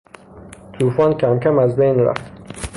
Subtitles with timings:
[0.73, 2.31] توفان کمکم از بین رفت.